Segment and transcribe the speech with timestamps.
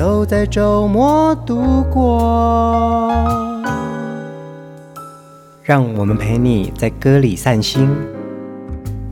[0.00, 3.12] 都在周末度过，
[5.62, 7.86] 让我们陪你在歌里散心，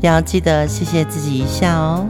[0.01, 2.06] 要记得谢谢自己一下哦。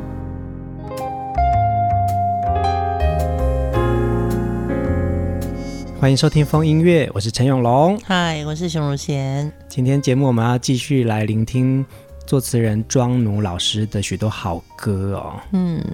[6.00, 9.52] 欢迎收听风音乐，我是陈永龙，嗨，我是熊汝贤。
[9.68, 11.84] 今天节目我们要继续来聆听
[12.24, 15.32] 作词人庄奴老师的许多好歌哦。
[15.50, 15.84] 嗯。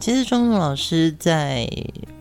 [0.00, 1.68] 其实庄奴老师在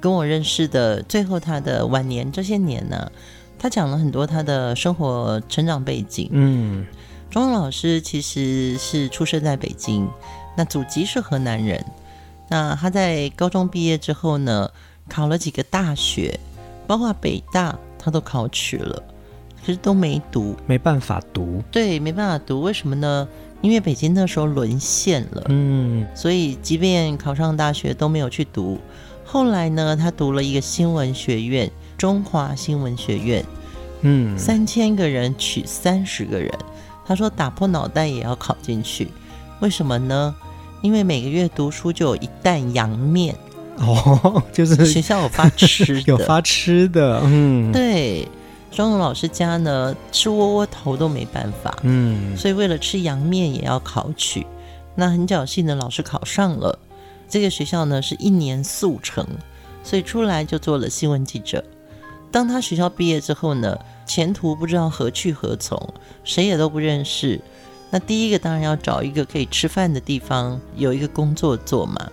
[0.01, 3.09] 跟我认识的最后，他的晚年这些年呢，
[3.57, 6.27] 他讲了很多他的生活成长背景。
[6.31, 6.85] 嗯，
[7.29, 10.09] 庄奴老师其实是出生在北京，
[10.57, 11.83] 那祖籍是河南人。
[12.49, 14.69] 那他在高中毕业之后呢，
[15.07, 16.37] 考了几个大学，
[16.85, 19.01] 包括北大，他都考取了，
[19.61, 21.63] 可是都没读，没办法读。
[21.71, 23.25] 对，没办法读，为什么呢？
[23.61, 28.79] 因为北京那时候沦陷了，嗯，所以即便考上大学都没有去读。
[29.25, 33.45] 后来呢，他读了一个新闻学院，中华新闻学院，
[34.01, 36.51] 嗯，三千个人取三十个人，
[37.05, 39.07] 他说打破脑袋也要考进去。
[39.59, 40.33] 为什么呢？
[40.81, 43.35] 因为每个月读书就有一担洋面，
[43.77, 48.25] 哦，就是学校有发吃的， 有发吃的，嗯，对。
[48.71, 54.45] 庄奴老师家呢，吃窝窝头都没办法，嗯，所以为了吃洋面也要考取。
[54.95, 56.77] 那很侥幸的老师考上了
[57.27, 59.25] 这个学校呢，是一年速成，
[59.83, 61.63] 所以出来就做了新闻记者。
[62.31, 65.93] 当他学校毕业之后呢，前途不知道何去何从，
[66.23, 67.39] 谁也都不认识。
[67.89, 72.09] 那第一个当然要找一个可以吃饭的地方，有一个工作做嘛。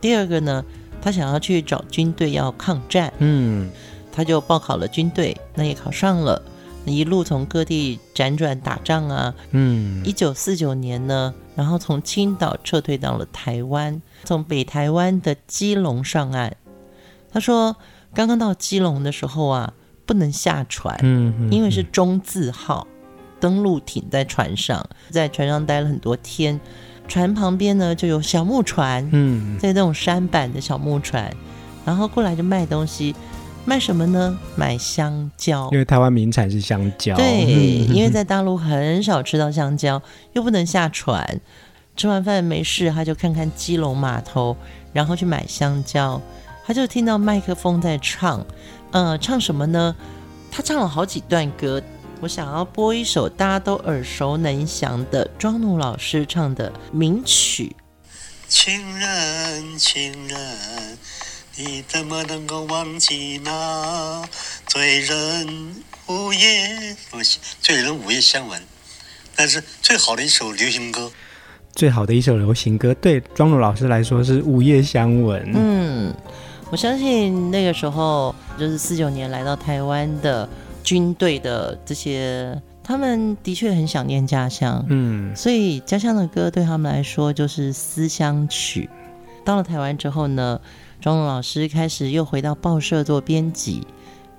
[0.00, 0.64] 第二个呢，
[1.02, 3.68] 他想要去找军队要抗战，嗯。
[4.16, 6.40] 他就报考了军队，那也考上了，
[6.86, 9.34] 一路从各地辗转打仗啊。
[9.50, 16.56] 嗯，一九四九年呢，然后从青岛撤退到了台湾，从北台湾的基隆上岸。
[17.30, 17.76] 他说，
[18.14, 19.74] 刚刚到基隆的时候啊，
[20.06, 22.86] 不能下船，嗯，嗯，因为是中字号
[23.38, 26.58] 登陆艇在船上，在船上待了很多天，
[27.06, 31.30] 船旁边呢就有小木船，嗯，在那种舢板的小木船，
[31.84, 33.14] 然后过来就卖东西。
[33.68, 34.38] 卖什么呢？
[34.54, 37.16] 买香蕉，因为台湾名产是香蕉。
[37.16, 37.42] 对，
[37.92, 40.00] 因为在大陆很少吃到香蕉，
[40.34, 41.40] 又不能下船，
[41.96, 44.56] 吃完饭没事，他就看看基隆码头，
[44.92, 46.22] 然后去买香蕉。
[46.64, 48.46] 他就听到麦克风在唱，
[48.92, 49.94] 呃，唱什么呢？
[50.50, 51.82] 他唱了好几段歌，
[52.20, 57.74] 我想要播一首大家都耳熟能详的庄奴老师唱的名曲。
[58.46, 60.38] 情人，情人。
[61.58, 64.22] 你怎么能够忘记那
[64.66, 65.74] 醉人
[66.06, 66.94] 午夜？
[67.62, 68.60] 醉人午夜相闻，
[69.34, 71.10] 但是最好的一首流行歌，
[71.72, 75.50] 最好的一首流行歌，对庄鲁老师来说是午夜相闻。
[75.54, 76.14] 嗯，
[76.70, 80.46] 我相信那个时候就是四九年来到台湾的
[80.84, 84.84] 军队的这些，他们的确很想念家乡。
[84.90, 88.90] 嗯，所以家乡的歌对他们来说就是思乡曲。
[89.42, 90.60] 到了台湾之后呢，
[91.00, 93.86] 庄奴老师开始又回到报社做编辑，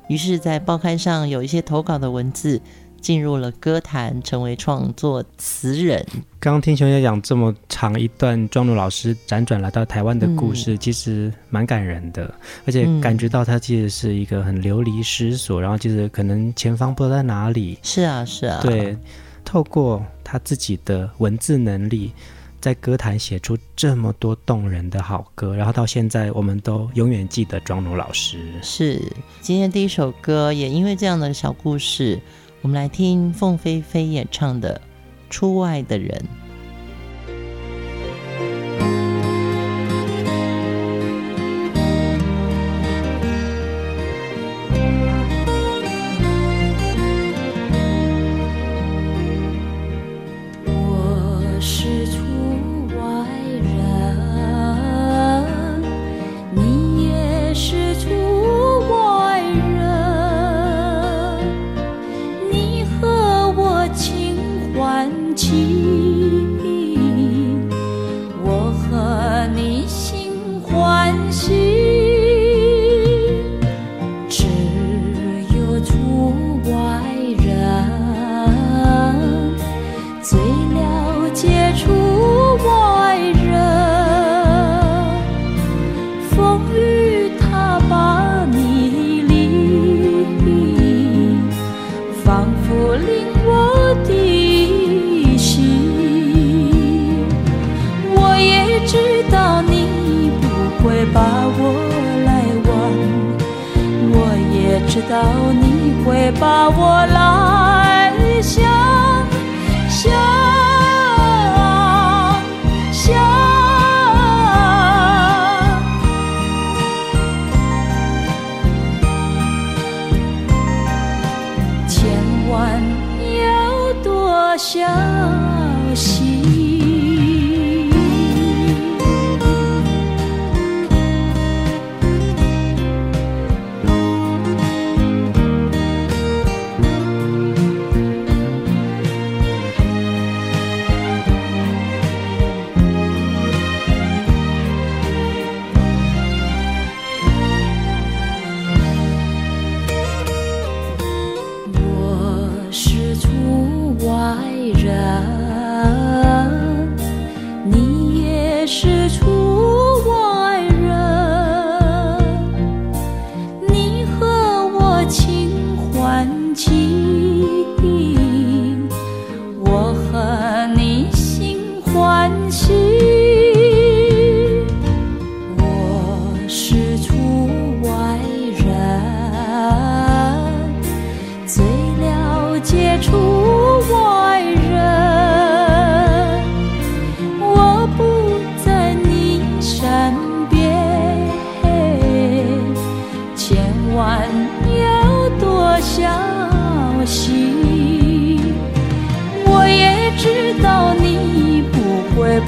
[0.07, 2.59] 于是，在报刊上有一些投稿的文字
[3.00, 6.06] 进入了歌坛，成为创作词人。
[6.40, 12.34] 刚刚听熊姐讲这么长一段庄奴老师辗转来到台湾的故事，嗯、其实蛮感人的，
[12.66, 17.78] 而且感觉到他其实是一个很流离失所，嗯、然后其实可能前方不知道在哪里。
[17.84, 18.59] 是啊，是啊。
[18.62, 18.97] 对，
[19.45, 22.12] 透过他自己的文字能力。
[22.68, 28.40] 在歌坛写出这么多动人的好歌，然后到现在我们都永远记得庄奴老师。
[28.62, 29.02] 是，
[29.40, 32.19] 今天第一首歌也因为这样的小故事，
[32.62, 34.81] 我们来听凤飞飞演唱的
[35.34, 36.22] 《出外的人》。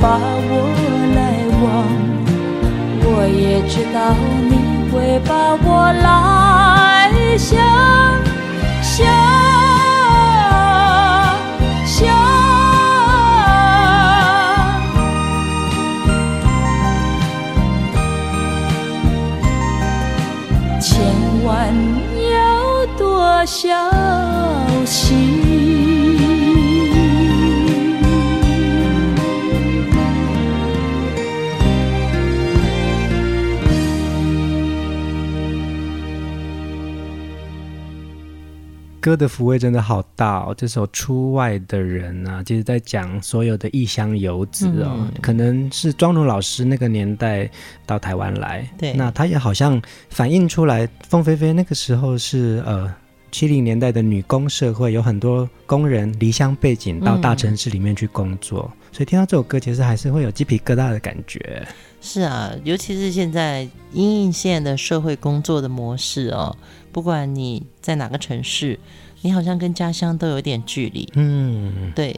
[0.01, 0.54] 把我
[1.16, 1.19] 来
[1.62, 1.66] 忘
[3.04, 4.16] 我也知道
[4.50, 7.60] 你会把我来想
[8.81, 9.49] 想。
[39.00, 40.54] 歌的抚慰真的好大哦！
[40.56, 47.50] 这首《出外的人》啊，其实在讲所有的异乡游子哦，嗯、可能是庄荣老师那个年代
[47.86, 52.94] 到台湾来，对，那他也好像反映出来，凤飞飞那个时候是呃
[53.31, 61.66] 七零年代的女工社会，有很多工人离乡背景到大城市里面去工作，嗯、所以听到这首歌，其实还是会有鸡皮疙瘩的感觉。
[62.01, 66.56] 是啊，尤其是现在因应现在的社会工作的模式哦。
[67.00, 68.78] 不管你在哪个城市，
[69.22, 71.07] 你好像跟家乡都有点距离。
[71.13, 72.13] 嗯，对，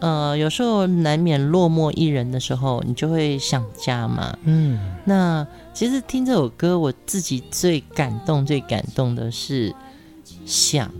[0.00, 4.34] 呃，有时候难免落寞一人的时候，你就会想家嘛。
[4.44, 9.70] 嗯，那其实听这首歌，我自己最感动、最感动的是
[10.46, 10.90] 想，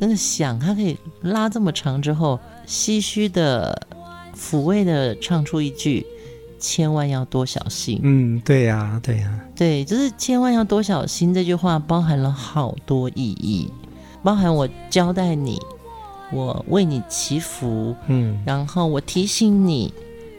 [0.00, 3.78] 真的想，它可以拉这么长之后，唏嘘的、
[4.34, 6.06] 抚慰的唱出一句。
[6.58, 8.00] 千万要多小心。
[8.02, 13.70] 嗯，对呀、啊，对呀、啊，对，就是千万要多小心这句话包含了好多意义，
[14.22, 15.58] 包含我交代你，
[16.32, 19.92] 我为你祈福，嗯，然后我提醒你，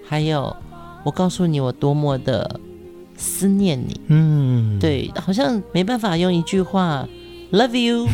[0.07, 0.55] 还有
[1.03, 2.59] 我告诉你我多么的
[3.17, 7.07] 思念你，嗯，对，好像没办法用一句话。
[7.55, 8.05] Love you，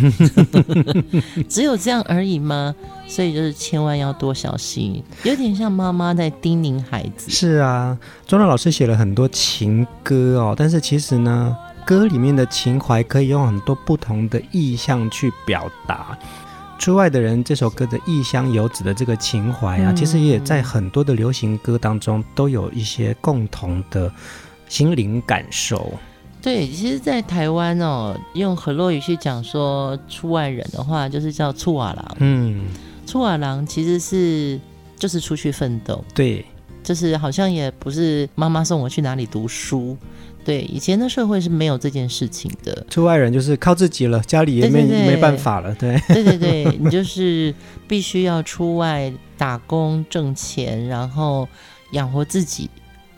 [1.50, 2.76] 只有这样而已吗？
[3.08, 7.32] 所以就是千万要多小心，有点像妈妈在叮咛孩子。
[7.32, 16.16] 是啊，庄荣老师写了很多情歌哦，但是其实呢，歌里面的情怀可以用很多不同的意象去表达。
[16.78, 24.12] 出外的人这首歌的异乡游子的这个情怀啊，嗯、其实也在很多的流行歌当中都有一些共同的
[24.68, 25.92] 心灵感受。
[26.42, 32.18] 对，其实，在台湾哦，用河洛语去讲说出外人的话，就是叫出瓦郎。
[32.20, 32.66] 嗯，
[33.06, 34.60] 出瓦郎其实是
[34.98, 36.04] 就是出去奋斗。
[36.16, 36.44] 对，
[36.84, 39.96] 就是好像也不是妈妈送我去哪里读书。
[40.44, 42.84] 对，以前的社会是没有这件事情的。
[42.90, 45.76] 出外人就是靠自己了，家里也没没办法了。
[45.76, 47.54] 对，对对对， 你就是
[47.88, 51.48] 必须要出外打工挣钱，然后
[51.92, 52.68] 养活自己。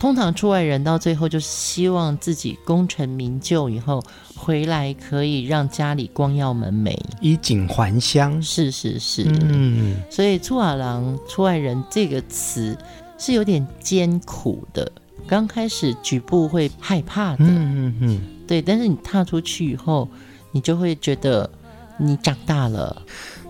[0.04, 4.04] 通常出外人到最后就是希望自己功成名就以后
[4.36, 8.40] 回来可以让家里光耀门楣，衣锦还乡。
[8.42, 12.76] 是是是，嗯，所以“出瓦郎”“出外人”这个词
[13.16, 14.92] 是有点艰苦的，
[15.26, 18.60] 刚开始局部会害怕的，嗯嗯嗯，对。
[18.60, 20.06] 但是你踏出去以后，
[20.52, 21.50] 你就会觉得
[21.96, 23.00] 你长大了。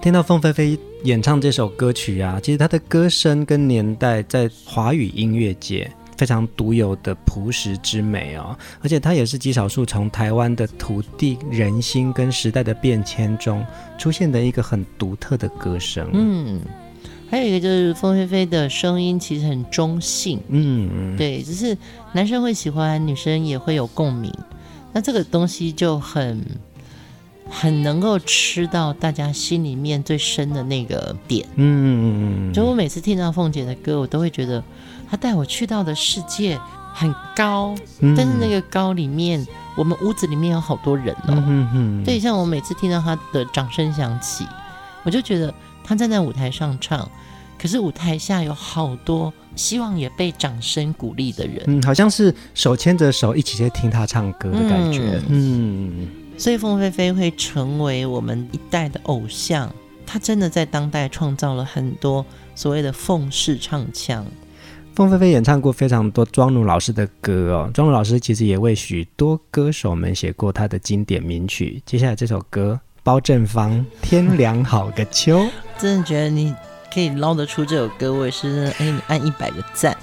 [0.01, 5.91] 听到凤飞飞演唱这首歌曲啊，其实他的歌声跟年代在华语音乐界。
[6.25, 13.63] 非常独有的朴实之美哦，而且它也是极少数从台湾的土地、人心跟时代的变迁中
[13.99, 16.09] 出现的一个很独特的歌声。
[16.15, 16.63] 嗯，
[17.31, 21.77] 还有一个就是凤飞飞的声音其实很中性，嗯，对，只是
[22.15, 24.33] 男生会喜欢，女生也会有共鸣，
[24.95, 26.43] 那这个东西就很。
[27.47, 34.65] 很能够吃到大家心里面最深的那个点，嗯嗯嗯，就我每次听到凤姐的歌，我都会觉得
[35.11, 36.61] 她带我去到的世界
[36.93, 39.45] 很高，嗯、但是那个高里面，
[39.77, 44.47] 我们屋子里面有好多人哦，嗯嗯嗯，对，像我每次听到他的掌声响起，
[45.05, 47.09] 我就觉得他站在舞台上唱，
[47.59, 55.91] 可是舞台下有好多希望也被掌声鼓励的人，嗯，好像是手牵着手一起在听他唱歌的感觉，嗯。
[56.01, 56.09] 嗯。
[56.37, 59.73] 所以凤飞飞会成为我们一代的偶像，
[60.05, 64.27] 他真的在当代创造了很多所谓的凤式唱腔。
[64.95, 71.83] 凤飞飞演唱过非常多庄奴老师的歌哦，庄奴老师其实也为许多歌手们写过他的经典名曲。
[71.85, 75.45] 接下来这首歌，包正方，天凉好个秋，
[75.77, 76.55] 真的觉得你
[76.93, 79.97] 可以捞得出这首歌，我也是哎，你按一百个赞。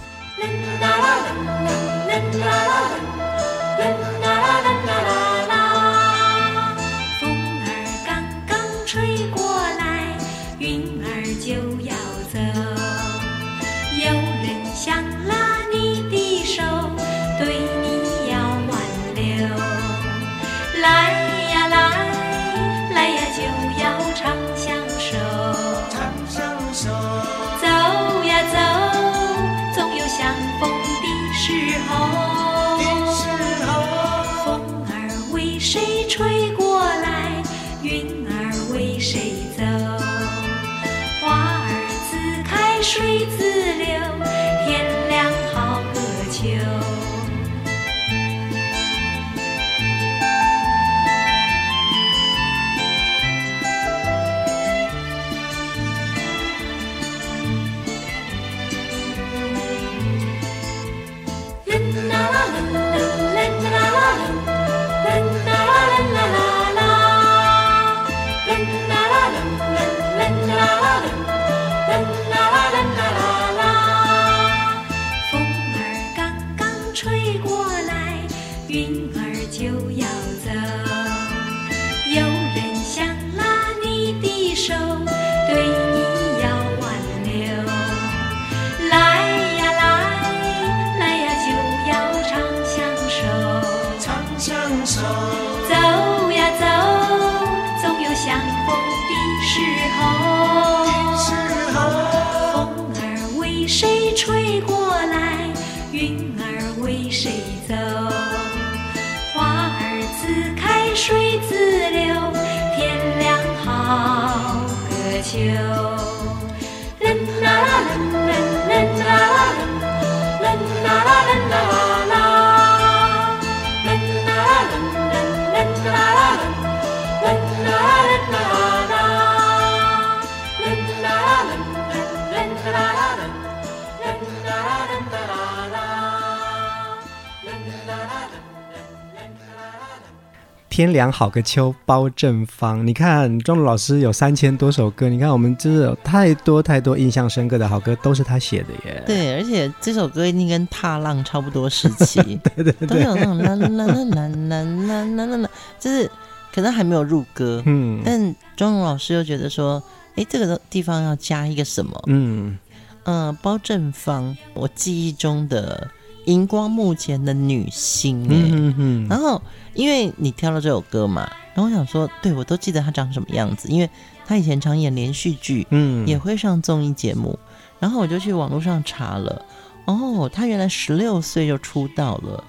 [140.72, 142.88] 天凉好个秋，包正方。
[142.88, 149.04] 你看庄奴老师有三千多首歌，你看我们就是有太多太多印象深刻的好歌，都是他写的耶。
[149.06, 156.10] 对，而且这首歌一定跟踏浪差不多时期，对 对对，都有那种啦啦啦啦啦啦啦啦啦，就是
[156.54, 159.84] 可能还没有入歌，嗯，但庄奴老师又觉得说，
[160.16, 162.02] 哎，这个地方要加一个什么？
[162.08, 162.58] 嗯
[163.04, 165.92] 嗯、呃，包正方，我记忆中的。
[166.26, 169.42] 荧光幕前的女星，哎、嗯嗯，然后
[169.74, 173.90] 因为你挑了这首歌嘛，然后我想说，对，我都记得她长什么样子，因为
[174.26, 177.38] 她以前常演连续剧，嗯，也会上综艺节目，
[177.80, 179.46] 然后我就去网络上查了，
[179.86, 182.44] 哦，她原来十六岁就出道了，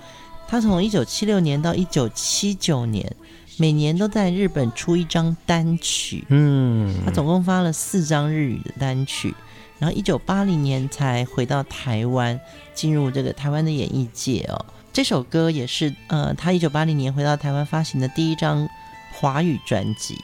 [0.46, 3.16] 她从一九七六年到一九七九年，
[3.56, 9.34] 每年都在日本出一张单曲，嗯，她总共发了四张日语的单曲。
[9.82, 12.38] 然后，一九八零年才回到台湾，
[12.72, 14.64] 进入这个台湾的演艺界哦。
[14.92, 18.68] 这首歌也是呃，他一九八零年回到台湾发行的第一张
[19.12, 20.16] 华语专辑。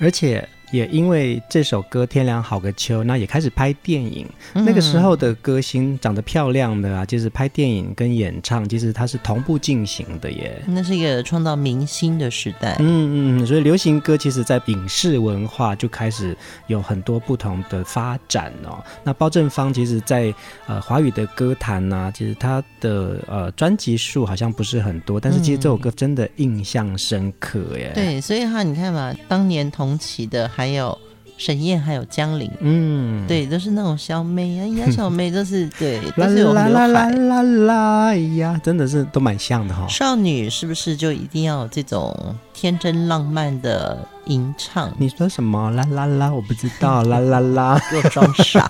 [0.00, 4.26] 而且也因为这首歌《天凉好个秋》，那也开始拍电影。
[4.54, 10.62] 嗯、那个时候的歌星长得漂亮的啊，就是拍电影跟演唱，其实它是同步进行的耶。
[10.66, 12.76] 那是一个创造明星的时代。
[12.80, 18.82] 嗯嗯，所以流行歌其实在影视文化就开始有很多不同的发展哦。
[19.02, 20.32] 那包正芳其实在
[20.66, 27.92] 呃华语的歌坛呢、啊，其实他的呃专辑数好像不是很多，但是其实这首歌真的印象深刻耶。
[27.94, 30.46] 嗯、对，所以哈，你看嘛，当年同期的。
[30.58, 30.98] 还有
[31.36, 39.86] 沈燕，还有江玲，嗯，对，都是那种小妹，哎呀，小妹都是对，都是有刘海，啦啦啦啦呀，真的是都蛮像的哈。
[39.86, 42.12] 少女是不是就一定要有这种
[42.52, 44.92] 天真浪漫的吟唱？
[44.98, 45.70] 你说什么？
[45.70, 48.68] 啦啦啦，我不知道，啦 啦啦，给我装傻。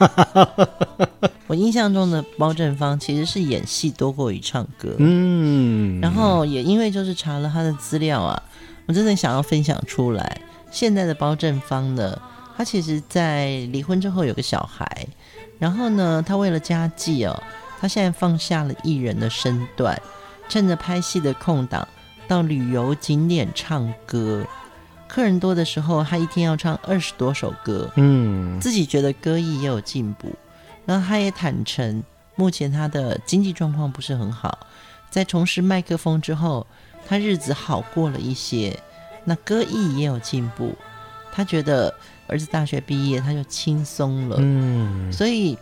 [1.49, 8.42] 我印象中的包正芳其实是演戏多过于唱歌，嗯，然后也因为就是查了他的资料啊，
[8.85, 10.42] 我真的想要分享出来。
[10.70, 12.20] 现在的包正方呢，
[12.56, 15.06] 他其实，在离婚之后有个小孩，
[15.58, 17.42] 然后呢，他为了家计哦，
[17.80, 20.00] 他现在放下了艺人的身段，
[20.48, 21.87] 趁着拍戏的空档
[22.26, 24.44] 到旅游景点唱歌，
[25.06, 30.34] 客人多的时候，他一天要唱二十多首歌，嗯，自己觉得歌艺也有进步，
[30.84, 32.02] 然后他也坦诚，
[32.34, 34.58] 目前他的经济状况不是很好，
[35.10, 36.66] 在重拾麦克风之后，
[37.06, 38.78] 他日子好过了一些。
[39.28, 40.75] 那歌艺也有进步，
[41.30, 41.94] 他觉得
[42.26, 45.56] 儿子大学毕业他就轻松了，嗯，所以，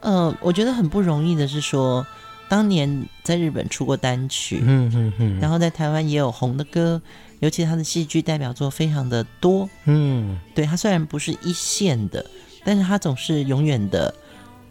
[0.00, 2.04] 呃，我觉得很不容易的是说，
[2.48, 7.00] 当年在日本出过单曲，嗯嗯嗯，然后在台湾也有红的歌，
[7.38, 12.26] 尤其他的戏剧代表作非常的多，嗯，对，他虽然不是一线的，
[12.64, 14.12] 但是他总是永远的。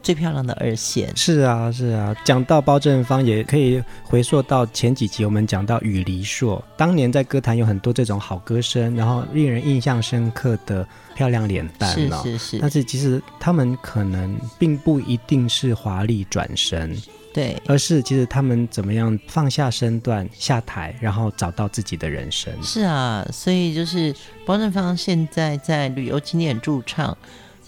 [0.02, 1.16] 最漂亮的二线。
[1.16, 16.98] 是啊是啊，讲到包正芳，也可以回溯到前几集，我们讲到羽梨硕，当年在歌坛有很多这种好歌声，然后令人印象深刻的漂亮脸蛋哦，是是是，但是其实他们可能并不一定是华丽转身，
[17.34, 22.52] 对，而是其实他们怎么样放下身段下台，然后找到自己的人生。
[22.64, 24.14] 是啊，所以就是
[24.46, 27.18] 包正芳现在在旅游景点驻唱。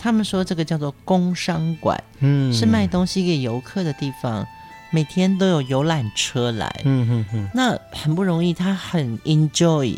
[0.04, 4.46] 他们说这个叫做工商馆，嗯，是卖东西给游客的地方，
[4.92, 9.98] 每天都有游览车来，嗯哼哼，那很不容易，他很 enjoy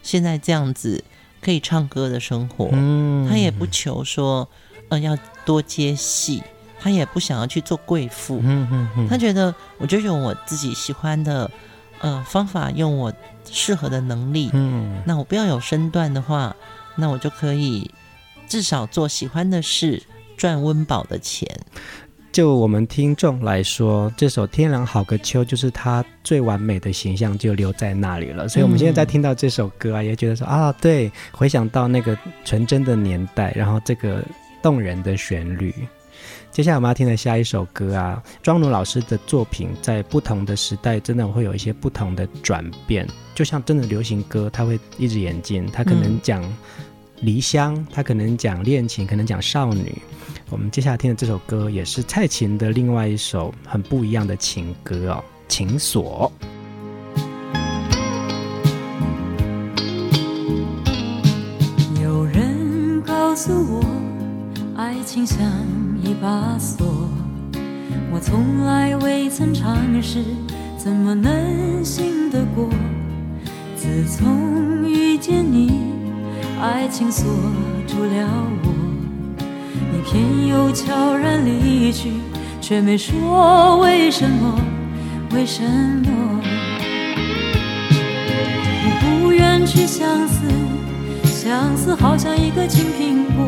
[0.00, 1.02] 现在这样子
[1.40, 4.48] 可以唱歌的生活，嗯，他也不求说，
[4.90, 6.40] 呃，要多接戏，
[6.78, 11.50] 他也不想要去做贵妇，嗯哼哼，他觉得我就用我自己喜欢的，
[11.98, 13.12] 呃，方法，用我
[13.50, 16.54] 适合的能力，嗯，那我不要有身段的话，
[16.94, 17.90] 那我就可以。
[18.52, 20.02] 至少做喜欢的事，
[20.36, 21.48] 赚温饱的钱。
[22.30, 28.46] 就我们听众来说，这首《天凉好个秋》就是他最完美的形象，就留在那里了。
[28.46, 34.22] 所以，我们现在在听到这首歌啊，也觉得说啊，对，回想到那个纯真的年代，然后这个
[34.60, 35.74] 动人的旋律。
[36.50, 43.08] 接下来我们要听的下一首歌啊，庄奴老师的作品在不同的时代，真的会有一些不同的转变。
[43.34, 46.44] 就像真的流行歌，它会一直演进，它可能讲。
[47.22, 49.96] 离乡，他可能讲恋情，可能讲少女。
[50.50, 56.30] 我们接下来听的这首歌，也是蔡琴的另外一首很不一样的情歌哦，《情锁》。
[62.02, 63.84] 有人告诉我，
[64.76, 65.38] 爱情像
[66.02, 67.08] 一把锁，
[68.12, 70.24] 我从来未曾尝试，
[70.76, 72.68] 怎么能信得过？
[73.76, 76.01] 自从遇见你。
[76.62, 77.26] 爱情锁
[77.88, 78.28] 住了
[78.62, 78.72] 我，
[79.90, 82.12] 你偏又悄然离去，
[82.60, 84.54] 却没说为什么，
[85.34, 86.40] 为什么？
[88.84, 90.46] 我不愿去相思，
[91.24, 93.44] 相思好像一个青苹果，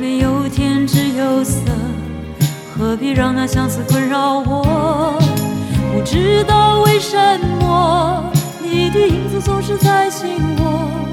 [0.00, 1.60] 没有甜只有涩，
[2.76, 5.16] 何必让那相思困扰我？
[5.94, 7.16] 不知道为什
[7.60, 8.24] 么，
[8.60, 11.05] 你的影子总是在心窝。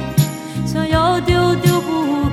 [1.03, 2.29] 要丢丢不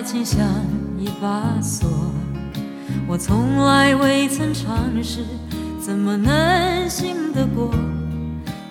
[0.00, 0.40] 爱情像
[0.98, 1.86] 一把锁，
[3.06, 5.26] 我从来未曾尝试，
[5.78, 7.70] 怎么能信得过？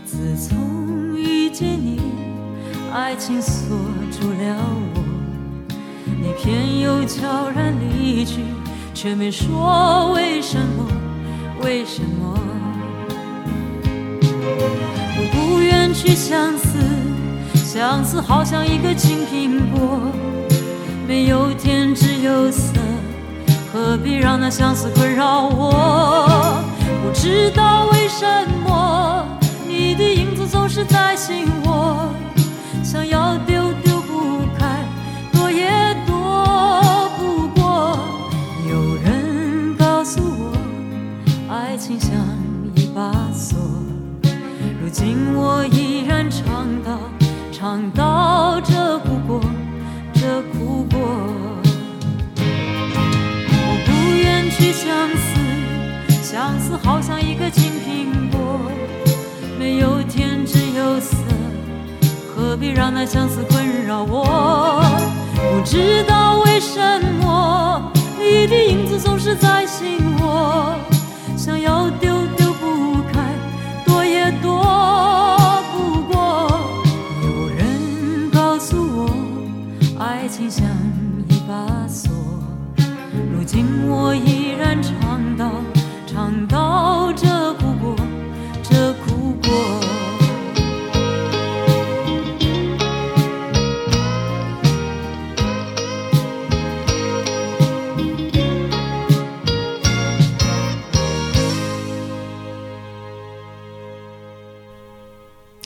[0.04, 2.02] 自从遇见你，
[2.92, 3.78] 爱情锁
[4.10, 4.56] 住了
[4.96, 5.04] 我，
[6.08, 8.42] 你偏又悄然离去，
[8.96, 10.88] 却没说为什么？
[11.64, 12.40] 为什么？
[14.32, 16.80] 我不愿去相思，
[17.54, 20.12] 相思好像一个青苹果，
[21.10, 22.80] 没有天只有色，
[23.74, 26.64] 何必让那相思困扰我？
[27.04, 28.28] 不知道为什
[28.64, 29.26] 么，
[29.68, 32.08] 你的影子总是在心窝，
[32.84, 34.86] 想要丢丢不开，
[35.34, 37.98] 躲也躲不过。
[38.70, 40.54] 有人告诉我，
[41.52, 42.12] 爱情像
[42.76, 43.58] 一把锁。
[44.80, 47.00] 如今我依然尝到，
[47.52, 49.00] 尝到，这
[56.40, 58.62] 相思好像一个青苹果，
[59.60, 61.14] 没有甜只有涩，
[62.34, 64.82] 何必让那相思困扰我？
[65.36, 66.80] 不知道为什
[67.22, 70.74] 么，你的影子总是在心窝，
[71.36, 73.20] 想要丢丢不开。
[73.86, 76.58] 躲也躲不过，
[77.22, 79.10] 有人告诉我，
[80.00, 80.66] 爱情像
[81.28, 82.10] 一把锁。
[83.30, 84.82] 如今我依然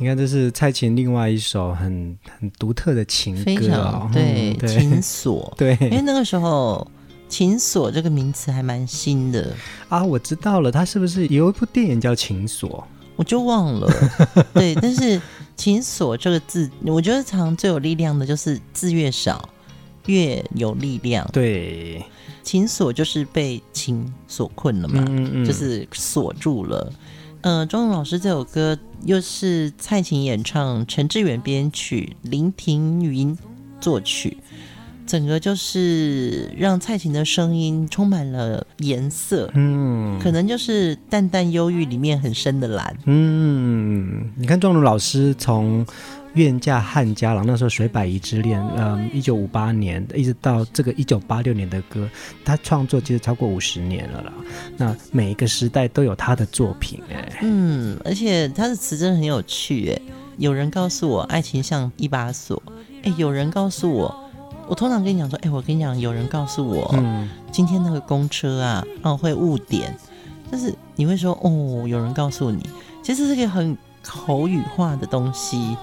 [0.03, 6.85] 你看，这是蔡琴另外一首很很独特的情歌，非常对，情锁，对，因为那个时候
[7.29, 9.55] “情锁”这个名词还蛮新的
[9.87, 10.03] 啊。
[10.03, 12.69] 我知道了，他是不是有一部电影叫《情锁》？
[13.15, 13.89] 我就忘了。
[14.53, 15.21] 对，但是
[15.55, 19.47] “情锁”这个字，我觉得常最有力量的就是字越少
[20.07, 21.25] 越有力量。
[21.31, 22.03] 对，
[22.43, 26.91] 情锁就是被情所困了嘛，嗯嗯，就是锁住了。
[27.43, 33.37] 呃，庄荣老师这首歌又是蔡琴演唱，陈志远编曲，林庭云
[33.81, 34.37] 作曲，
[35.05, 45.85] 整个就是让蔡琴的声音充满了颜色，嗯，可能就是淡淡忧郁里面很深的蓝，嗯，你看庄荣老师从。
[46.33, 52.09] 愿嫁汉家郎，那时候水百宜之恋，嗯，一九五八年一直到这个一九八六年的歌，
[52.43, 54.33] 他创作其实超过五十年了啦。
[54.75, 60.01] 那每一个时代都有他的作品，哎，嗯，而且他的词真的很有趣，哎，
[60.37, 62.61] 有人告诉我爱情像一把锁，
[63.03, 64.15] 哎，有人告诉我，
[64.67, 69.95] 我通常跟你讲说，哎，我跟你讲，有人告诉我，嗯，今天那个公车啊，哦会误点，
[70.51, 72.67] 就是你会说，哦，有人告诉你，
[73.03, 75.77] 其实是个很口语化的东西。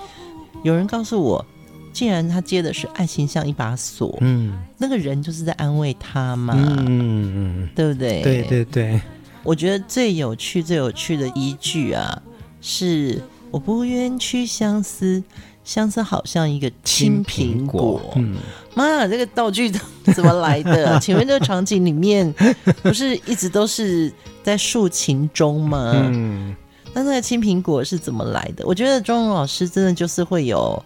[0.63, 1.45] 有人告诉我，
[1.93, 8.23] 既然他接的是“爱情像一把锁”，嗯，那个人就是在安慰他嘛，嗯嗯，对不对？
[8.23, 9.01] 对对对，
[9.43, 12.23] 我觉得最有趣、最有趣的一句啊，
[12.61, 13.21] 是
[13.51, 15.23] “我不愿去相思，
[15.65, 18.01] 相思好像一个青苹果”。
[18.17, 18.37] 嗯，
[18.75, 19.71] 妈呀，这个道具
[20.15, 20.99] 怎么来的？
[21.01, 22.33] 请问这个场景里面
[22.83, 25.93] 不是一直都是在竖琴中吗？
[25.97, 26.55] 嗯。
[26.93, 28.67] 那那个青苹果是怎么来的？
[28.67, 30.83] 我觉得庄荣老师真的就是会有，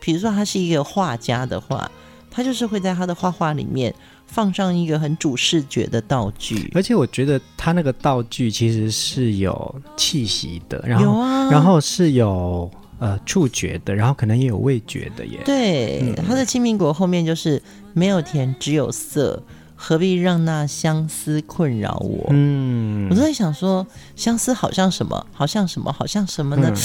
[0.00, 1.90] 比如说他是一个画家的话，
[2.30, 3.94] 他就是会在他的画画里面
[4.26, 15.40] 放上一个很主视觉的道具，而且我觉得他那个道具其实是有气息的，然后然后是有呃触觉的，然后可能也有味觉的耶。
[15.44, 19.40] 对，嗯、他的青苹果后面就是没有甜，只有涩。
[19.76, 22.26] 何必让那相思困扰我？
[22.30, 23.86] 嗯，我都在想说，
[24.16, 26.72] 相思好像什么，好像什么，好像什么呢？
[26.74, 26.76] 嗯、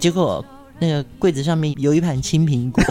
[0.00, 0.44] 结果
[0.80, 2.82] 那个柜子上面有一盘青苹果。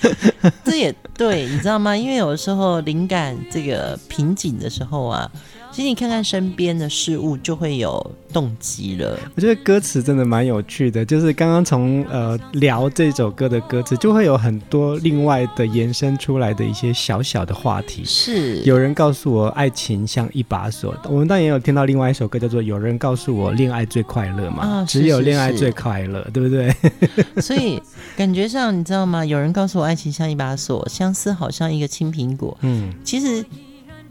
[0.64, 1.96] 这也对，你知道吗？
[1.96, 5.28] 因为有的时候灵感这个瓶颈的时候啊。
[5.70, 9.18] 其实你看看身边的事物，就会有动机了。
[9.36, 18.04] 我觉得歌词真的蛮有趣的，就是刚刚从呃聊这首歌的歌词，就会有很多另外的延伸出来的一些小小的话题。
[18.04, 26.74] 是，有人告诉我爱情像一把锁，我们当然也有听到另外一首歌叫做《有人告诉我恋爱最快乐》嘛，啊、只有恋爱最快乐，对不对？
[27.40, 27.80] 所以
[28.16, 29.24] 感觉上你知道吗？
[29.24, 32.56] 有人告诉我爱情像一把锁，相思好像一个青苹果。
[32.62, 33.44] 嗯，其实。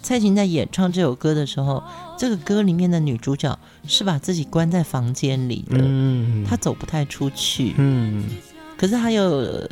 [0.01, 1.83] 蔡琴在演唱这首歌的时候，
[2.17, 3.57] 这个歌里面的女主角
[3.87, 8.23] 是把自己关在房间里的，嗯，她走不太出去，嗯，
[8.77, 9.69] 可是她又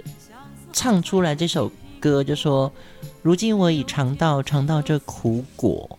[0.74, 2.72] 唱出来这首歌，就说
[3.24, 5.98] ：“如今我已尝到尝到这苦果。”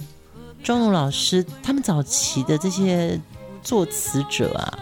[0.63, 3.19] 庄奴老师他们早期的这些
[3.63, 4.79] 作词者啊，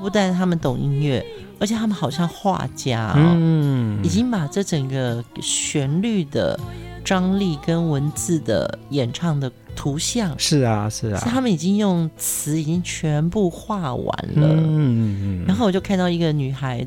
[0.00, 1.24] 不但他们懂音乐，
[1.60, 6.58] 而且他们好像画家哦，嗯，已经把这整个旋律的
[7.04, 14.48] 张力跟文字的演唱的图像，是啊是啊，是他们已经用词已经全部画完了。
[14.48, 16.86] 嗯嗯，然后我就看到一个女孩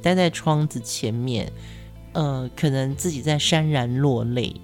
[0.00, 1.50] 待在窗子前面，
[2.12, 4.54] 呃，可能自己在潸然落泪。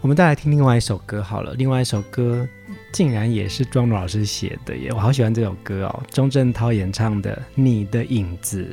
[0.00, 2.46] 我们再来听另外一首歌好了，另外一首歌
[2.92, 8.64] 竟然也是庄奴老师写的耶，我好喜欢这首歌哦，钟镇涛演唱的《你的影子》。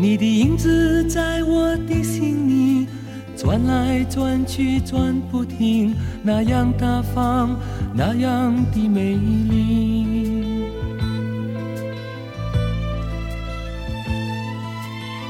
[0.00, 2.88] 你的影子在我的心里
[3.36, 7.54] 转来转去转不停，那样大方，
[7.94, 10.70] 那样的美丽。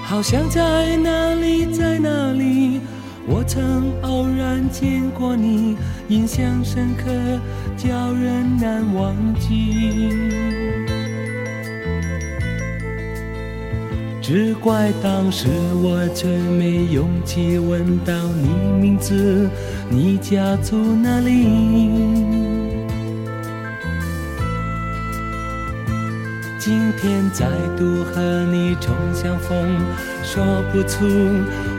[0.05, 2.81] 好像在哪里，在哪里，
[3.27, 5.77] 我曾偶然见过你，
[6.09, 7.11] 印象深刻，
[7.77, 10.80] 叫人难忘记。
[14.23, 15.49] 只怪当时
[15.83, 19.49] 我真没勇气问到你名字，
[19.89, 21.49] 你家住哪里？
[26.59, 27.47] 今天再
[27.79, 28.21] 度和
[28.53, 29.67] 你重相逢，
[30.23, 31.07] 说不出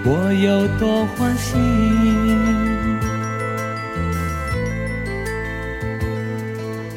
[0.04, 1.56] 我有多欢喜。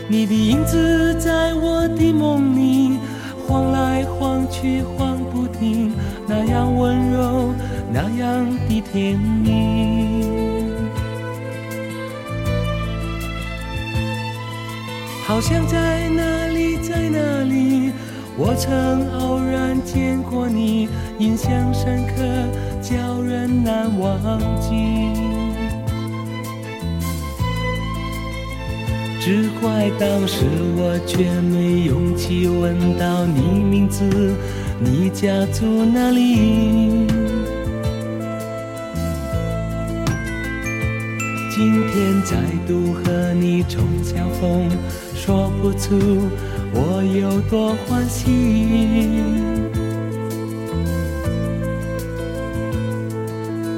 [0.08, 2.98] 你的影子在我的梦里
[3.46, 5.13] 晃来晃去晃
[6.26, 7.54] 那样温柔，
[7.92, 10.24] 那样的甜蜜。
[15.26, 17.92] 好像在哪里，在哪里，
[18.36, 22.22] 我曾偶然见过你，印象深刻，
[22.82, 24.20] 叫人难忘
[24.60, 25.12] 记。
[29.18, 30.44] 只怪当时
[30.76, 34.36] 我却没勇气问到你名字，
[34.80, 37.06] 你家住哪里？
[41.50, 44.68] 今天再度和你重相逢。
[45.14, 46.28] 说不出
[46.74, 48.28] 我有多欢喜，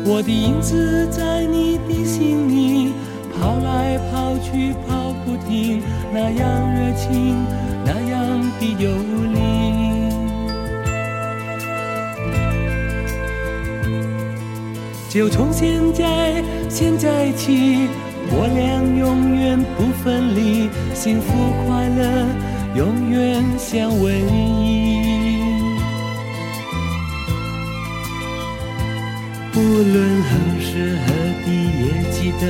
[0.04, 2.92] 我的影子在你的心里
[3.38, 5.82] 跑来跑去跑不停，
[6.12, 7.36] 那样热情，
[7.84, 8.90] 那样的有
[9.32, 9.45] 力。
[15.16, 17.88] 就从现在现在起。
[18.28, 21.32] 我俩永远不分离，幸福
[21.64, 22.26] 快乐
[22.74, 25.64] 永远相偎依。
[29.54, 31.14] 不论何时何
[31.46, 31.48] 地，
[31.80, 32.44] 也记得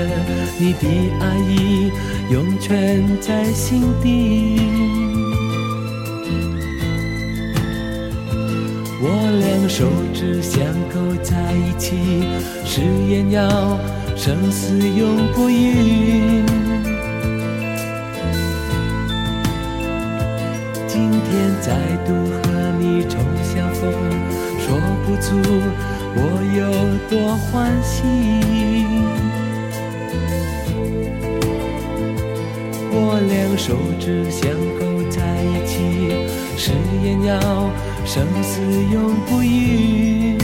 [0.59, 0.85] 你的
[1.21, 1.93] 爱意
[2.33, 5.16] 永存在心底。
[9.09, 12.25] 我俩手指相扣在一起，
[12.65, 13.79] 誓言要。
[14.17, 16.43] 生死永不渝。
[20.89, 23.93] 今天再度和你重相逢，
[24.59, 25.37] 说不出
[26.17, 26.19] 我
[26.57, 26.61] 有
[27.11, 27.93] 多欢喜。
[32.91, 35.77] 我俩手指相扣在一起，
[36.57, 36.73] 誓
[37.05, 37.39] 言要
[38.07, 38.61] 生死
[38.93, 40.39] 永不渝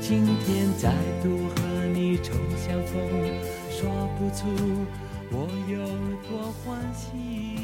[0.00, 0.90] 今天再
[1.22, 2.98] 度和你重相逢
[3.70, 4.46] 说不出
[5.30, 5.86] 我有
[6.26, 7.57] 多欢喜。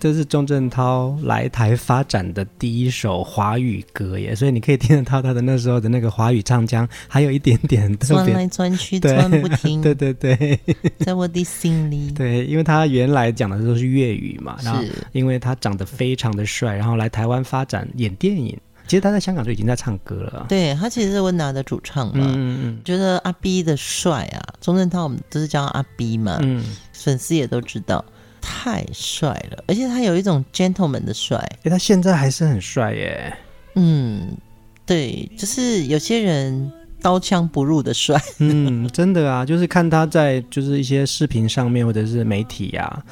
[0.00, 9.82] 这是钟镇涛来台发展的第一首华语歌耶，所以你可以听得到他的那时候的那个华语唱腔，还有一点点特别，钻来钻去，钻不停。
[9.82, 10.58] 对 对对，
[11.00, 12.10] 在我的心里。
[12.16, 14.82] 对，因为他原来讲的都是粤语嘛，然后
[15.12, 18.58] 因为他长得非常的帅，然后来台湾发展演电影。
[18.86, 20.46] 其实他在香港就已经在唱歌了。
[20.48, 22.24] 对，他其实是温拿的主唱嘛。
[22.26, 22.80] 嗯嗯。
[22.84, 26.38] 觉得阿 B 的帅啊，钟镇涛我们都是叫阿 B 嘛。
[26.42, 26.64] 嗯。
[26.92, 28.04] 粉丝也都知道。
[28.40, 31.36] 太帅了，而且他有一种 gentleman 的帅。
[31.62, 33.32] 哎，他现在还是很帅耶。
[33.74, 34.36] 嗯，
[34.84, 38.20] 对，就是有些人刀枪不入的帅。
[38.38, 43.02] 嗯，真的啊，就是看他在就是一些视频上面或者是媒体啊，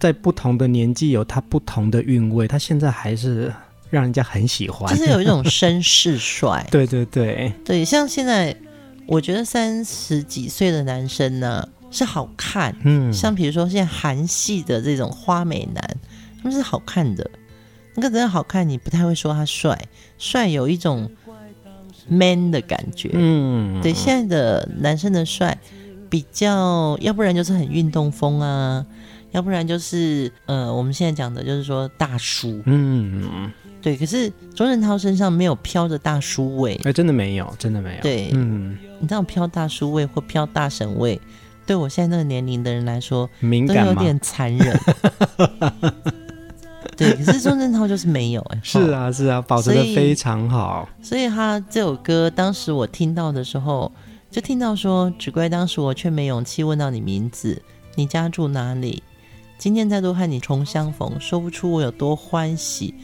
[0.00, 2.48] 在不同的年纪有他不同的韵味。
[2.48, 3.52] 他现在还是
[3.90, 6.66] 让人家很喜欢，就是有一种绅士帅。
[6.72, 8.56] 对对对，对，像现在
[9.06, 11.68] 我觉得三十几岁的男生呢、啊。
[11.92, 15.96] 是好看，嗯，像比如说现在韩系的这种花美男，
[16.38, 17.30] 他们是好看的，
[17.94, 19.78] 那个人好看，你不太会说他帅，
[20.18, 21.10] 帅有一种
[22.08, 25.56] man 的感觉，嗯，对，现在的男生的帅
[26.10, 28.84] 比较，要不然就是很运动风啊，
[29.30, 33.50] 要不然就是呃，我们现在讲的就是说大叔，嗯。
[33.82, 38.00] 对，可是周润涛身上没有飘着大叔味，哎，真的没有，真的没有。
[38.00, 41.20] 对，嗯，你知道飘大叔味或飘大神味，
[41.66, 44.78] 对我现在那个年龄的人来说，敏感都有点残忍。
[46.96, 50.88] 对，可是钟镇涛就是没有，哎，是啊，是啊，保持的非常好。
[51.00, 53.90] 所以他这首歌，当时我听到的时候，
[54.30, 57.62] 就听到说，只怪当时我却没勇气问到你名字，
[57.94, 59.02] 你家住哪里？
[59.56, 62.94] 今天再度和你重相逢，说不出我有多欢喜。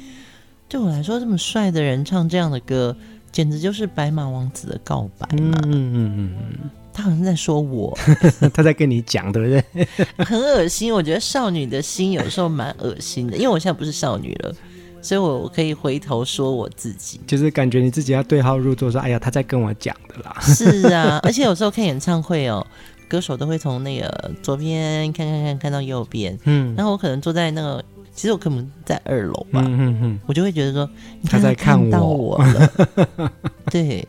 [0.69, 2.95] 对我来说，这么帅的人唱这样的歌，
[3.33, 5.59] 简直就是白马王子的告白嘛！
[5.63, 7.97] 嗯嗯嗯嗯，他好像在说我，
[8.53, 9.87] 他在跟你讲，对不对？
[10.27, 14.53] 很恶心，我觉得少女的心有时候蛮恶心的，因为我现在不是少女了，
[15.01, 22.67] 所以我我可以回头说我自己，就是感觉你自己要对号入座，说：“哎呀，他在跟我讲的啦。”是啊，而且有时候看演唱会哦，
[23.09, 27.85] 歌手都会从那个左边看看看看到右边，嗯，然后我可能坐在那个。
[28.15, 30.91] 其实我可能在二楼吧，嗯哼哼，我就会觉得说，
[31.27, 33.31] 他在看我到我了，
[33.71, 34.05] 对，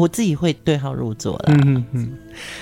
[0.00, 1.44] 我自己会对号入座了。
[1.48, 2.12] 嗯哼哼，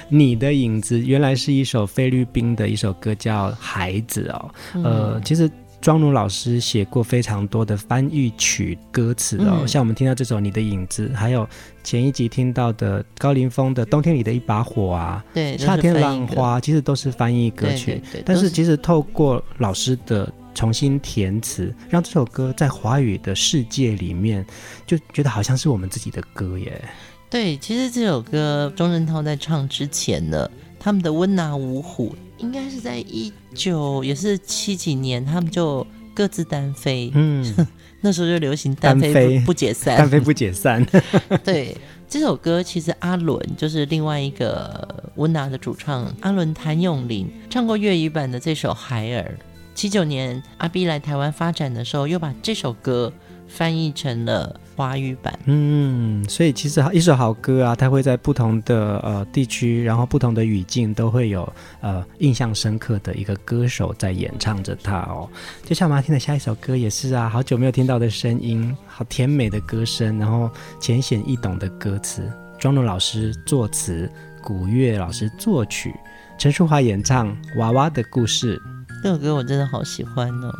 [0.08, 4.50] 你的影子原来是一首菲律宾的一首歌，叫《孩子》哦。
[4.74, 11.48] 嗯、呃，其实庄奴老师写过非常多的翻译曲歌词哦，嗯、像我们听到这首《你的影子》，还有
[11.84, 17.92] 前一集听到的高凌风的《冬天里的一把火》啊，对，夏天浪花，其实都是翻译歌曲。
[17.92, 24.44] 对对对，但是其实透过老师的重新填词，让这首歌在华语的世界里面，
[24.84, 26.82] 就觉得好像是我们自己的歌耶。
[27.30, 37.10] 对，其实这首歌钟镇涛在唱之前呢，他们的温拿五虎应该是在一九也是七几年，他们就各自单飞。
[37.14, 37.66] 嗯，
[38.00, 40.82] 那时候就流行单飞不，解散，单飞不解散。
[41.44, 41.76] 对，
[42.08, 49.22] 这首歌其实阿伦就是另外一个温拿的主唱，阿伦谭咏麟唱过粤语版的这首《海尔》。
[49.74, 53.12] 七九年，阿 B 来台湾发展的时候，又把这首歌
[53.48, 55.36] 翻译成了华语版。
[55.46, 65.28] 嗯，所以其实一首好歌啊，它会在不同的呃地区，然后不同的语境，都会有呃印象深刻的一个歌手在演唱着它哦。
[65.64, 74.10] 就像我们要听的下一首歌也是啊，好久没有听到的声音，好甜美的歌声，然后浅显易懂的歌词，庄奴老师作词，
[74.42, 75.92] 古月老师作曲，
[76.38, 78.56] 陈淑华演唱《娃娃的故事》。
[79.02, 80.52] 这首歌我真的好喜欢哦。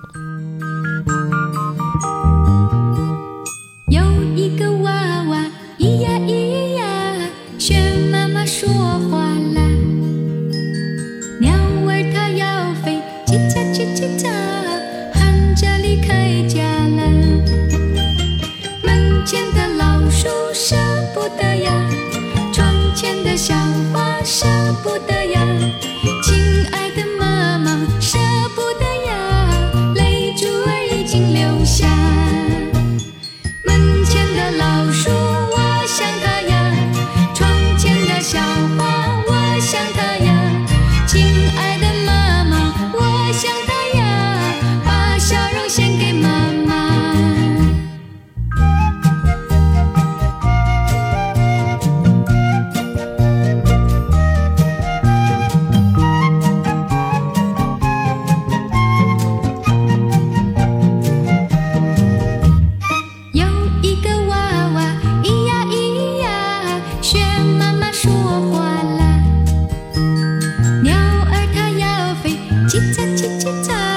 [72.79, 73.88] chitta chitta chitta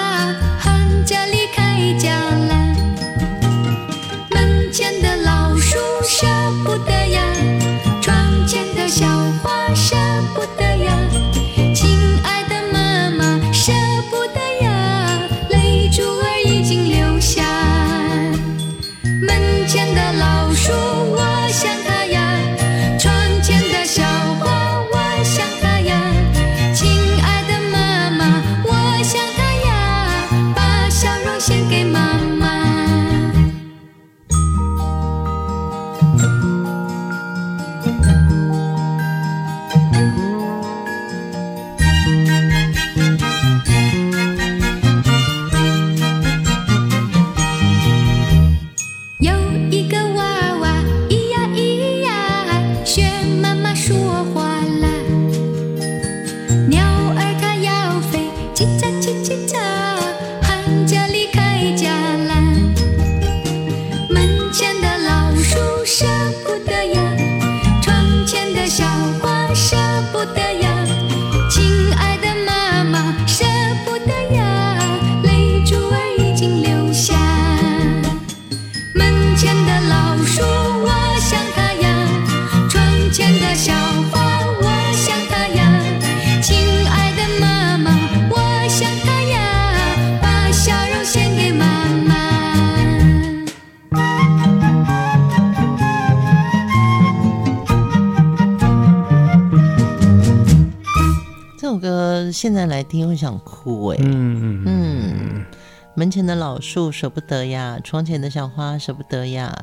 [102.41, 103.97] 现在来听会想哭哎。
[103.99, 105.45] 嗯嗯嗯。
[105.93, 109.55] 门前的老树舍不得呀，窗前的小花舍不得呀，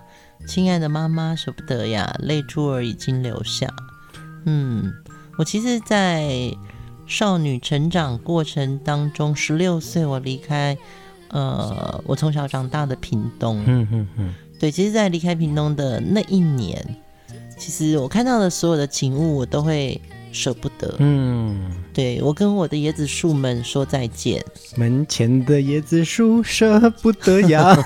[0.47, 3.67] 亲爱的妈妈舍不得呀，泪珠儿已经流下。
[4.45, 4.93] 嗯，
[5.37, 6.31] 我其实，在
[7.05, 10.79] 少女成长过程当中，十六岁我离开，
[11.31, 13.61] 呃，我从小长大的屏东。
[13.67, 14.35] 嗯嗯嗯。
[14.61, 16.81] 对，其实，在离开屏东的那一年，
[17.59, 20.01] 其实我看到的所有的景物，我都会。
[20.39, 24.45] 舍不得，嗯，对，我跟我的椰子树们说再见。
[24.77, 27.77] 门前的椰子树舍不得呀。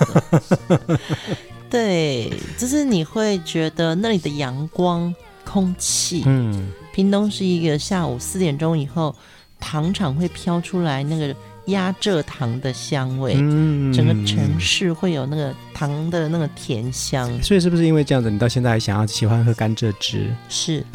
[1.70, 9.16] 对，就是你会觉得那里的阳光、空气，嗯，屏东是一个下午四点钟以后，
[9.58, 11.34] 糖厂会飘出来那个
[11.66, 17.26] 压蔗糖的香味，嗯，整个城市会有那个糖的那个甜香。
[17.42, 20.26] 所以是不是因为这样子，你到现在还想要喜欢喝甘蔗汁？
[20.50, 20.84] 是。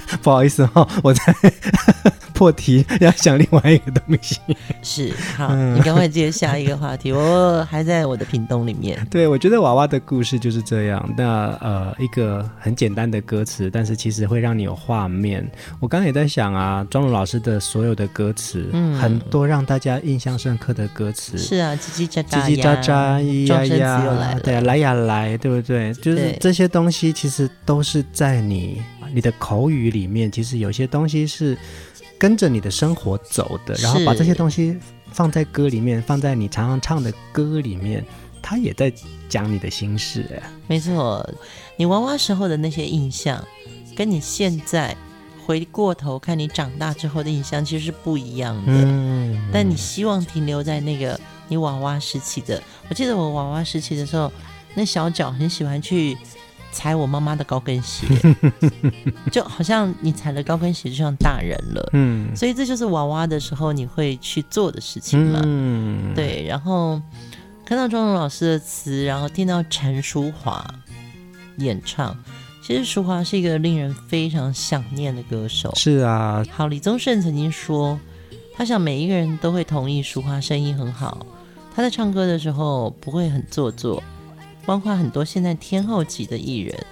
[0.21, 1.21] 不好意思哈、哦， 我在
[2.33, 4.39] 破题，要想另外一个东西。
[4.81, 7.11] 是， 好，嗯、你赶快接下一个话题。
[7.11, 9.05] 我还在我的屏东里面。
[9.11, 11.07] 对，我觉得娃娃的故事就是这样。
[11.15, 15.47] 那呃，一个很简单的歌词，但是其实会让你有画面。
[15.79, 21.37] 我刚刚也在想啊，庄奴老师的所有的歌词，嗯，很多让大家印象深刻的歌词。
[21.37, 25.93] 是啊，叽叽喳喳，叽叽喳喳，咿呀呀，对，来呀来，对不对？
[25.93, 28.81] 就是这些东西，其实都是在你。
[29.13, 31.57] 你的口语里面，其实有些东西是
[32.19, 34.77] 跟着你的生活走的，然后把这些东西
[35.11, 38.05] 放在歌里面，放在你常常唱的歌里面，
[38.41, 38.93] 他也在
[39.27, 40.25] 讲你的心事。
[40.35, 41.27] 哎，没错，
[41.77, 43.43] 你娃娃时候的那些印象，
[43.95, 44.95] 跟你现在
[45.45, 48.63] 回过头看你长大之后的印象，其实是不一样的。
[48.67, 52.61] 嗯，但你希望停留在那个你娃娃时期的。
[52.89, 54.31] 我记得我娃娃时期的时候，
[54.75, 56.17] 那小脚很喜欢去。
[56.71, 58.07] 踩我妈妈的高跟鞋，
[59.31, 66.45] 就好像你踩了高跟鞋就像大人了，嗯，所以这就是娃娃的时候你会去做的事情嘛，嗯，对。
[66.47, 67.01] 然后
[67.65, 70.65] 看到庄荣老师的词，然后听到陈淑华
[71.57, 72.17] 演唱，
[72.63, 75.73] 其实淑华是一个令人非常想念的歌手。
[75.75, 77.99] 是啊，好，李宗盛曾经说，
[78.55, 81.25] 他想每一个人都会同意淑华声音很好，
[81.75, 84.01] 他在唱歌的时候不会很做作。
[84.65, 86.85] 包括很多现在天后级的艺人，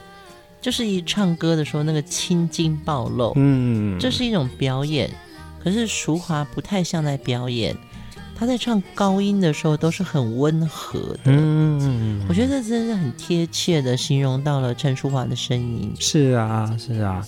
[0.61, 5.09] 就是一唱歌的时候那个青筋暴露，嗯，这是一种表演。
[5.61, 7.75] 可是淑华不太像在表演，
[8.39, 15.93] 他在唱高音的时候都是很温和的，嗯，我觉得这真是很贴切的形容到了陈淑桦的声音。
[15.99, 17.21] 是啊，是啊，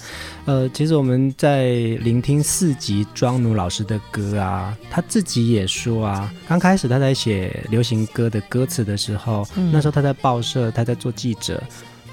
[0.45, 11.62] 呃，其实我们在聆听四集庄奴老师的歌啊，他自己也说啊，刚开始他在写流行歌的歌词的时候，嗯，那时候他在报社，他在做记者。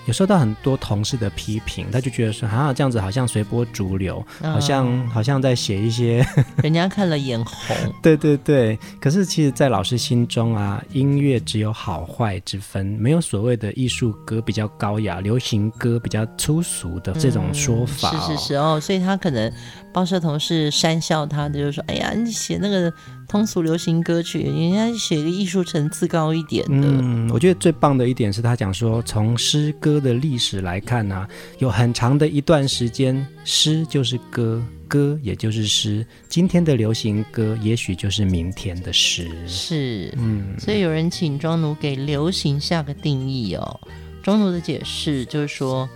[0.09, 6.27] 有受到很多同事的批评，他就觉得说，啊，这样子好像随波逐流，哦、好像好像在写一些，
[6.65, 7.77] 人家看了眼红。
[8.03, 18.21] 对对对，可是其实，在老师心中啊，音乐只有好坏之分，没有所谓的艺术歌比较高雅，流行歌比较粗俗的这种说法、哦嗯。
[18.21, 19.53] 是是是哦，所以他可能
[19.93, 22.93] 报社同事讪笑他的，就是说，哎呀，你写那个。
[23.29, 26.89] 通俗流行歌曲，人家写个艺术层次高一点的。
[26.89, 31.29] 嗯，我觉得最棒的一点是他讲说，从诗歌的历史来看呢、啊，
[31.59, 36.07] 有很长的一段时间，诗就是歌，歌也就是诗。
[36.31, 39.31] 今天的流行歌，也许就是明天的诗。
[39.47, 43.81] 是，嗯，所以有人请庄奴给流行下个定义哦。
[44.23, 45.87] 庄奴的解释就是说，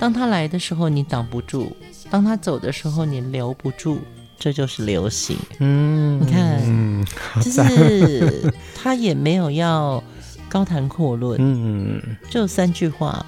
[0.00, 1.76] 当他来的时候你挡不住，
[2.12, 3.98] 当他走的时候你留不住。
[4.38, 7.06] 这就是流行，嗯，你看，嗯，
[7.40, 10.02] 就是他也没有要
[10.48, 13.24] 高谈阔论，嗯，就三句话，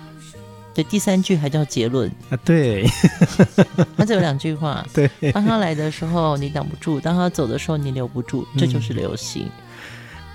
[0.74, 2.11] 对，第三句还叫结论。
[2.30, 2.85] 啊，对，
[3.97, 9.49] 他只有两句话，对，当他来的时候你挡不住，当他走的时候你留不住，这就是流行。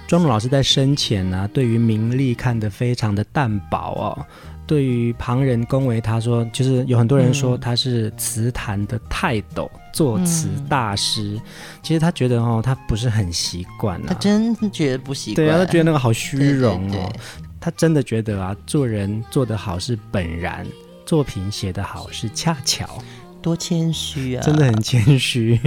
[0.07, 4.25] 庄奴老师在生前呢、啊，对于名利看得非常的淡薄哦。
[4.69, 11.41] 对于旁人恭维他说，就是有很多人说他是词坛的泰斗、嗯、作词大师、嗯。
[11.81, 14.05] 其实他觉得哦，他不是很习惯啊。
[14.09, 15.47] 他真觉得不习惯。
[15.47, 16.91] 对啊，他觉得那个好虚荣哦。
[16.91, 17.19] 对对对，
[17.59, 20.63] 他真的觉得啊，做人做得好是本然，
[21.03, 22.87] 作品写得好是恰巧。
[23.41, 24.43] 多谦虚啊！
[24.43, 25.59] 真的很谦虚。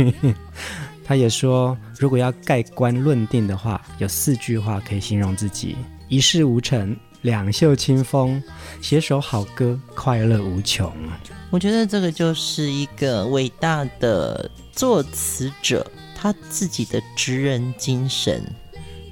[1.04, 5.74] 他也说，如果要盖棺论定的话，有四句话可以形容自己：
[6.06, 6.96] 一事无成。
[7.22, 8.42] 两袖清风，
[8.80, 10.92] 写首好歌，快乐无穷。
[11.50, 18.42] 我觉得这个就是一个伟大的作词者他自己的职人精神，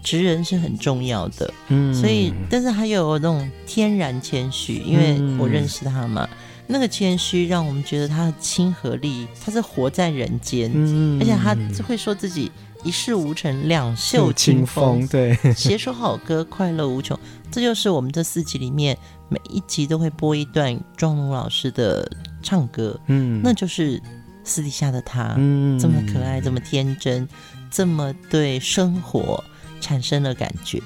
[0.03, 1.53] 职人是很重要的。
[1.69, 6.29] 嗯，所以，但是还有那种天然谦虚，因为我认识他嘛。
[6.33, 6.37] 嗯、
[6.67, 11.55] 那个谦虚让我们觉得他的亲和力，他是活在人间，嗯，而且他
[11.85, 12.51] 会说自己
[12.83, 17.19] 一事无成，两袖清风，对，写首好歌，快乐无穷。
[17.51, 18.97] 这就是我们这四集里面
[19.29, 22.11] 每一集都会播一段庄奴老师的
[22.43, 24.01] 唱歌，嗯，那就是
[24.45, 27.29] 私底下的他，嗯，这么可爱，这么天真，
[27.71, 29.43] 这么对生活
[29.81, 30.81] 产生了感觉。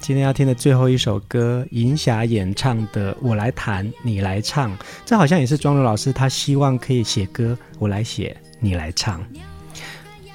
[0.00, 4.76] 今天要听的最后一首歌，银霞演唱的《我来弹，你来唱》，
[5.06, 9.24] 这好像也是庄奴老师他希望可以写歌，我来写，你来唱。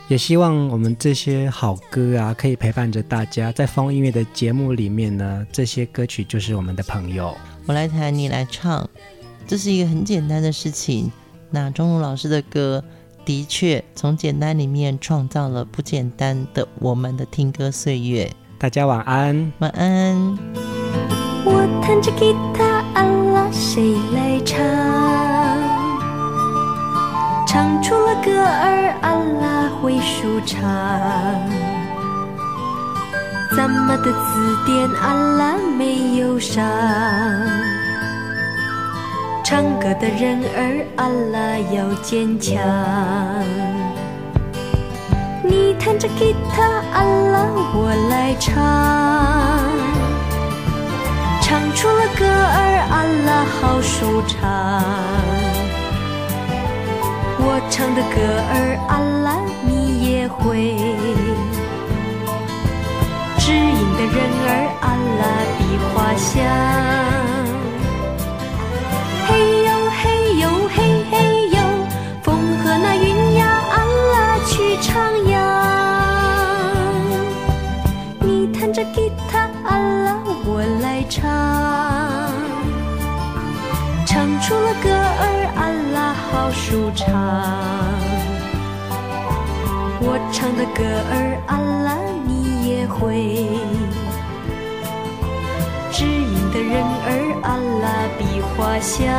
[0.07, 3.51] 也希望我们这些好歌啊，可以陪伴着大家。
[3.51, 7.35] 在风音乐的节目里面呢，这些歌曲就是我们的朋友。
[7.65, 8.87] 我来弹，你来唱，
[9.45, 11.11] 这是一个很简单的事情。
[11.49, 12.81] 那庄奴老师的歌，
[13.25, 18.31] 的确从简单里面创造了不简单的我们的听歌岁月。
[18.57, 20.37] 大家晚安，晚安。
[21.43, 25.06] 我弹着吉他，阿拉谁来唱？
[27.47, 30.61] 唱出了歌儿，阿拉会舒畅。
[33.55, 36.61] 咱们的字典，阿拉没有上。
[39.45, 42.61] 唱歌的人儿，阿拉要坚强。
[45.41, 48.53] 你弹着吉他，阿拉我来唱，
[51.41, 54.83] 唱出了歌儿，阿拉好舒畅。
[57.39, 58.15] 我唱的歌
[58.51, 59.27] 儿阿兰
[59.65, 59.71] 你
[60.11, 60.75] 也会。
[63.37, 64.49] 知音的人儿
[64.81, 64.85] 阿
[65.19, 65.21] 拉
[65.57, 65.59] 比
[65.93, 66.27] 花香。
[69.27, 69.29] 嘿
[69.63, 69.69] 呦
[69.99, 70.01] 嘿
[70.39, 70.77] 呦嘿
[71.11, 71.13] 嘿
[71.49, 71.57] 呦，
[72.23, 72.27] 风
[72.59, 73.75] 和那云呀阿
[74.11, 74.15] 拉
[74.45, 74.87] 去徜
[75.27, 75.29] 徉。
[78.19, 81.23] 你弹着吉他阿拉我来唱，
[84.05, 87.05] 唱出了歌儿阿拉好舒畅。
[90.39, 93.49] 唱的歌儿，阿拉你也会。
[95.91, 97.09] 知音的人儿，
[97.41, 99.11] 阿拉比花香。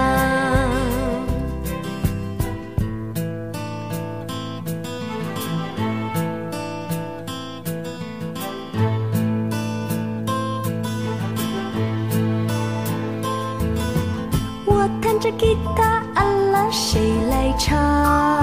[14.64, 18.37] 我弹着吉他，阿拉谁来唱？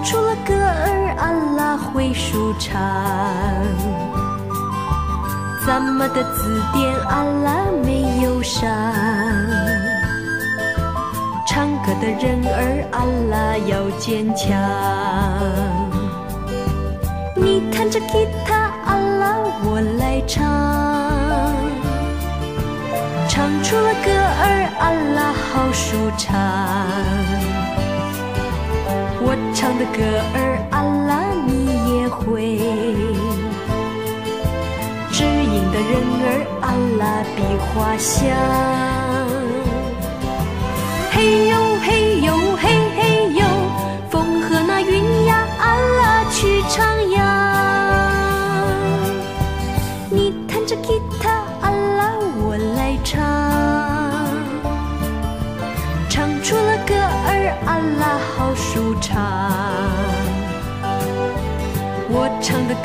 [0.00, 2.80] 唱出了歌儿，阿拉会舒畅。
[5.66, 8.66] 咱们的字典，阿拉没有上。
[11.46, 14.56] 唱歌的人儿，阿拉要坚强。
[17.36, 20.42] 你弹着吉他，阿拉我来唱。
[23.28, 27.59] 唱出了歌儿，阿拉好舒畅。
[29.60, 30.00] 唱的歌
[30.32, 31.52] 儿，阿拉你
[31.92, 32.56] 也会。
[35.12, 35.92] 知音的人
[36.24, 36.26] 儿，
[36.62, 37.04] 阿拉
[37.36, 38.10] 比花香。
[41.10, 41.59] 嘿呦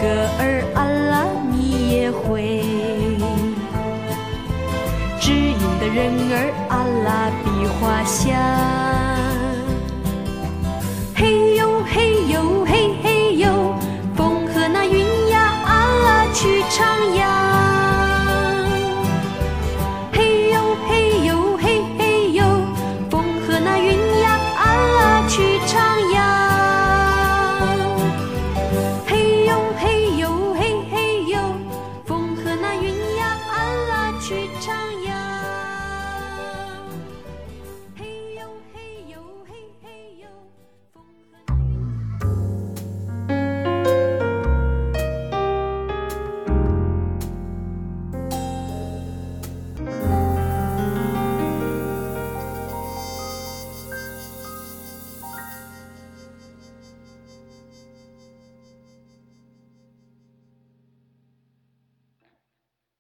[0.06, 2.62] 歌儿，安啦你也会。
[5.20, 8.85] 知音的人儿，啊啦比花香。